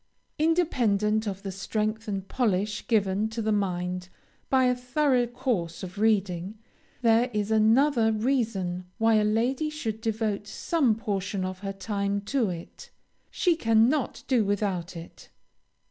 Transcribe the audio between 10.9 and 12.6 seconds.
portion of her time to